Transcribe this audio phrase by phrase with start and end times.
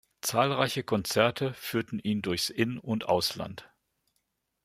[0.21, 3.69] Zahlreiche Konzerte führten ihn durchs In- und Ausland.